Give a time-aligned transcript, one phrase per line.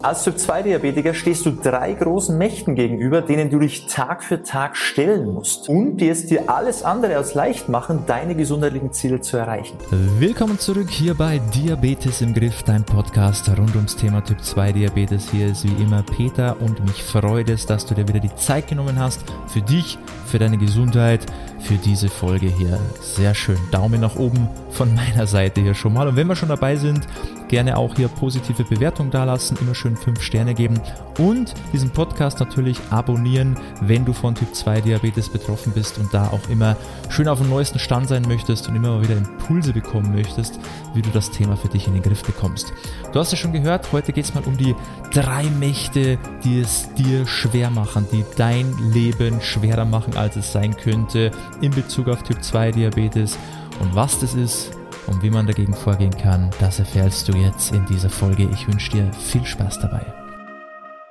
[0.00, 5.26] Als Typ-2-Diabetiker stehst du drei großen Mächten gegenüber, denen du dich Tag für Tag stellen
[5.26, 9.76] musst und die es dir alles andere als leicht machen, deine gesundheitlichen Ziele zu erreichen.
[10.20, 15.32] Willkommen zurück hier bei Diabetes im Griff, dein Podcast rund ums Thema Typ-2-Diabetes.
[15.32, 18.68] Hier ist wie immer Peter und mich freut es, dass du dir wieder die Zeit
[18.68, 21.26] genommen hast für dich, für deine Gesundheit,
[21.58, 22.78] für diese Folge hier.
[23.00, 23.58] Sehr schön.
[23.72, 26.06] Daumen nach oben von meiner Seite hier schon mal.
[26.06, 27.00] Und wenn wir schon dabei sind,
[27.48, 30.80] gerne auch hier positive Bewertung dalassen, immer schön 5 Sterne geben
[31.18, 36.28] und diesen Podcast natürlich abonnieren, wenn du von Typ 2 Diabetes betroffen bist und da
[36.28, 36.76] auch immer
[37.08, 40.60] schön auf dem neuesten Stand sein möchtest und immer mal wieder Impulse bekommen möchtest,
[40.94, 42.72] wie du das Thema für dich in den Griff bekommst.
[43.12, 44.74] Du hast ja schon gehört, heute geht es mal um die
[45.12, 50.76] drei Mächte, die es dir schwer machen, die dein Leben schwerer machen, als es sein
[50.76, 53.38] könnte in Bezug auf Typ 2 Diabetes
[53.80, 54.77] und was das ist
[55.08, 58.48] und wie man dagegen vorgehen kann, das erfährst du jetzt in dieser Folge.
[58.52, 60.02] Ich wünsche dir viel Spaß dabei.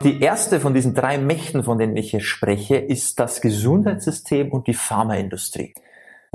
[0.04, 4.68] Die erste von diesen drei Mächten, von denen ich hier spreche, ist das Gesundheitssystem und
[4.68, 5.74] die Pharmaindustrie.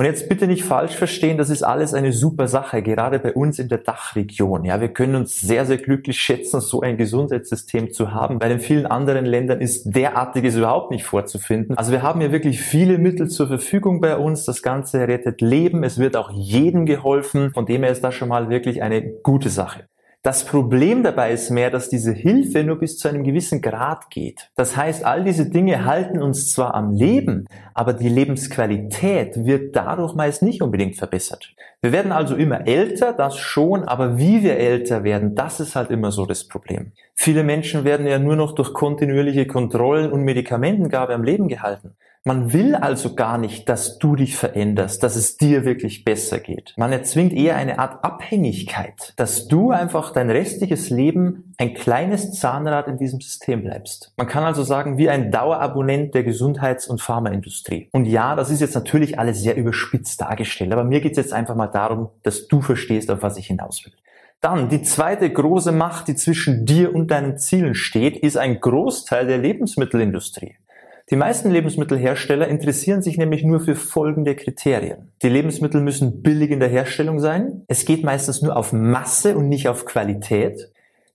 [0.03, 3.61] Und jetzt bitte nicht falsch verstehen, das ist alles eine super Sache, gerade bei uns
[3.61, 4.64] in der Dachregion.
[4.64, 8.58] Ja, wir können uns sehr, sehr glücklich schätzen, so ein Gesundheitssystem zu haben, weil in
[8.58, 11.78] vielen anderen Ländern ist derartiges überhaupt nicht vorzufinden.
[11.78, 14.45] Also wir haben hier wirklich viele Mittel zur Verfügung bei uns.
[14.45, 15.84] Das Ganze rettet Leben.
[15.84, 17.53] Es wird auch jedem geholfen.
[17.53, 19.84] Von dem her ist das schon mal wirklich eine gute Sache.
[20.25, 24.51] Das Problem dabei ist mehr, dass diese Hilfe nur bis zu einem gewissen Grad geht.
[24.55, 30.14] Das heißt, all diese Dinge halten uns zwar am Leben, aber die Lebensqualität wird dadurch
[30.14, 31.53] meist nicht unbedingt verbessert.
[31.81, 35.91] Wir werden also immer älter, das schon, aber wie wir älter werden, das ist halt
[35.91, 36.92] immer so das Problem.
[37.14, 41.97] Viele Menschen werden ja nur noch durch kontinuierliche Kontrollen und Medikamentengabe am Leben gehalten.
[42.25, 46.73] Man will also gar nicht, dass du dich veränderst, dass es dir wirklich besser geht.
[46.77, 52.87] Man erzwingt eher eine Art Abhängigkeit, dass du einfach dein restliches Leben ein kleines Zahnrad
[52.87, 54.12] in diesem System bleibst.
[54.17, 57.89] Man kann also sagen, wie ein Dauerabonnent der Gesundheits- und Pharmaindustrie.
[57.91, 61.33] Und ja, das ist jetzt natürlich alles sehr überspitzt dargestellt, aber mir geht es jetzt
[61.33, 63.95] einfach mal darum, dass du verstehst, auf was ich hinaus will.
[64.41, 69.27] Dann die zweite große Macht, die zwischen dir und deinen Zielen steht, ist ein Großteil
[69.27, 70.57] der Lebensmittelindustrie.
[71.12, 75.12] Die meisten Lebensmittelhersteller interessieren sich nämlich nur für folgende Kriterien.
[75.23, 77.64] Die Lebensmittel müssen billig in der Herstellung sein.
[77.68, 80.70] Es geht meistens nur auf Masse und nicht auf Qualität.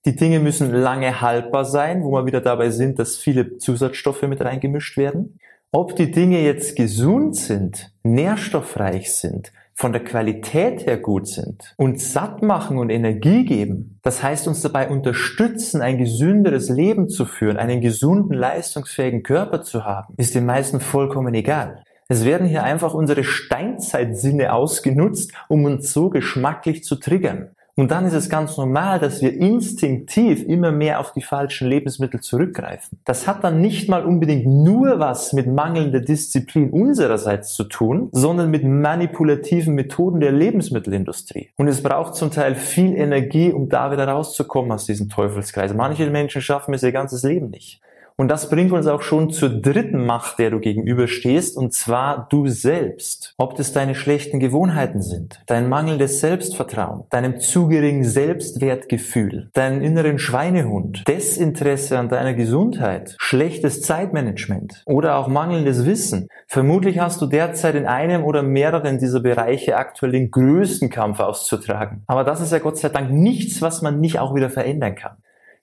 [0.05, 4.39] Die Dinge müssen lange haltbar sein, wo wir wieder dabei sind, dass viele Zusatzstoffe mit
[4.39, 5.39] reingemischt werden.
[5.71, 12.11] Ob die Dinge jetzt gesund sind, nährstoffreich sind, von der Qualität her gut sind, uns
[12.11, 17.57] satt machen und Energie geben, das heißt uns dabei unterstützen, ein gesünderes Leben zu führen,
[17.57, 21.83] einen gesunden, leistungsfähigen Körper zu haben, ist den meisten vollkommen egal.
[22.07, 27.51] Es werden hier einfach unsere Steinzeitsinne ausgenutzt, um uns so geschmacklich zu triggern.
[27.77, 32.21] Und dann ist es ganz normal, dass wir instinktiv immer mehr auf die falschen Lebensmittel
[32.21, 32.97] zurückgreifen.
[33.05, 38.49] Das hat dann nicht mal unbedingt nur was mit mangelnder Disziplin unsererseits zu tun, sondern
[38.49, 41.51] mit manipulativen Methoden der Lebensmittelindustrie.
[41.55, 45.75] Und es braucht zum Teil viel Energie, um da wieder rauszukommen aus diesem Teufelskreis.
[45.75, 47.79] Manche Menschen schaffen es ihr ganzes Leben nicht.
[48.19, 52.47] Und das bringt uns auch schon zur dritten Macht, der du gegenüberstehst, und zwar du
[52.47, 53.35] selbst.
[53.37, 60.17] Ob das deine schlechten Gewohnheiten sind, dein mangelndes Selbstvertrauen, deinem zu geringen Selbstwertgefühl, deinen inneren
[60.17, 66.27] Schweinehund, Desinteresse an deiner Gesundheit, schlechtes Zeitmanagement oder auch mangelndes Wissen.
[66.47, 72.01] Vermutlich hast du derzeit in einem oder mehreren dieser Bereiche aktuell den größten Kampf auszutragen.
[72.07, 75.17] Aber das ist ja Gott sei Dank nichts, was man nicht auch wieder verändern kann.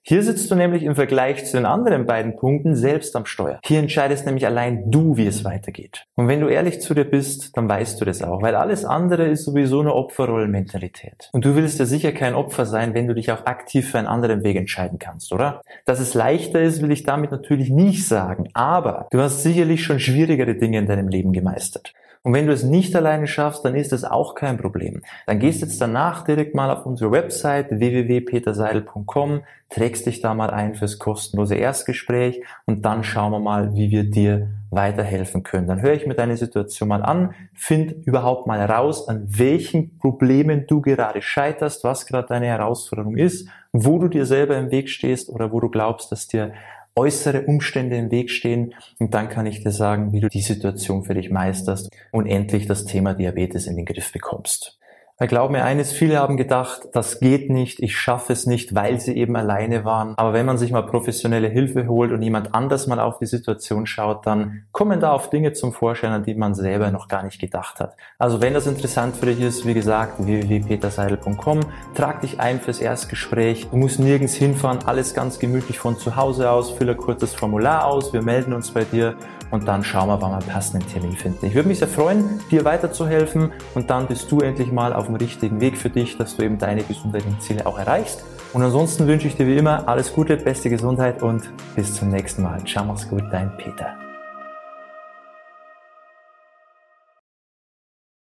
[0.07, 3.59] Hier sitzt du nämlich im Vergleich zu den anderen beiden Punkten selbst am Steuer.
[3.65, 6.05] Hier entscheidest nämlich allein du, wie es weitergeht.
[6.13, 9.25] Und wenn du ehrlich zu dir bist, dann weißt du das auch, weil alles andere
[9.25, 11.31] ist sowieso eine Opferrollenmentalität.
[11.31, 14.05] Und du willst ja sicher kein Opfer sein, wenn du dich auch aktiv für einen
[14.05, 15.61] anderen Weg entscheiden kannst, oder?
[15.85, 19.99] Dass es leichter ist, will ich damit natürlich nicht sagen, aber du hast sicherlich schon
[19.99, 21.93] schwierigere Dinge in deinem Leben gemeistert.
[22.25, 25.03] Und wenn du es nicht alleine schaffst, dann ist das auch kein Problem.
[25.27, 30.73] Dann gehst jetzt danach direkt mal auf unsere Website www.peterseidel.com, trägst dich da mal ein
[30.73, 35.67] fürs kostenlose Erstgespräch und dann schauen wir mal, wie wir dir weiterhelfen können.
[35.67, 40.65] Dann höre ich mir deine Situation mal an, find überhaupt mal raus, an welchen Problemen
[40.65, 45.29] du gerade scheiterst, was gerade deine Herausforderung ist, wo du dir selber im Weg stehst
[45.29, 46.53] oder wo du glaubst, dass dir
[46.95, 51.03] äußere Umstände im Weg stehen und dann kann ich dir sagen, wie du die Situation
[51.03, 54.79] für dich meisterst und endlich das Thema Diabetes in den Griff bekommst.
[55.17, 58.99] Weil glaub mir eines, viele haben gedacht, das geht nicht, ich schaffe es nicht, weil
[58.99, 60.13] sie eben alleine waren.
[60.17, 63.85] Aber wenn man sich mal professionelle Hilfe holt und jemand anders mal auf die Situation
[63.85, 67.39] schaut, dann kommen da auf Dinge zum Vorschein, an die man selber noch gar nicht
[67.39, 67.95] gedacht hat.
[68.19, 71.61] Also wenn das interessant für dich ist, wie gesagt, www.peterseidel.com,
[71.93, 73.69] trag dich ein fürs Erstgespräch.
[73.71, 77.85] Du musst nirgends hinfahren, alles ganz gemütlich von zu Hause aus, fülle ein kurzes Formular
[77.85, 79.15] aus, wir melden uns bei dir
[79.51, 81.45] und dann schauen wir, wann wir einen passenden Termin finden.
[81.45, 85.15] Ich würde mich sehr freuen, dir weiterzuhelfen und dann bist du endlich mal auf dem
[85.15, 88.23] richtigen Weg für dich, dass du eben deine gesundheitlichen Ziele auch erreichst.
[88.53, 92.41] Und ansonsten wünsche ich dir wie immer alles Gute, beste Gesundheit und bis zum nächsten
[92.41, 92.63] Mal.
[92.65, 94.04] Ciao, mach's gut, dein Peter.